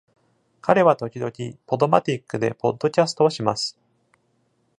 [0.61, 1.31] 彼は時々
[1.67, 3.79] ポドマティックでポッドキャストをします。